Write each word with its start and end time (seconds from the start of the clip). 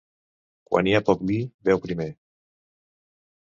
Quan 0.71 0.89
hi 0.91 0.95
ha 0.99 1.01
poc 1.09 1.21
vi, 1.31 1.37
beu 1.69 1.83
primer. 1.85 2.09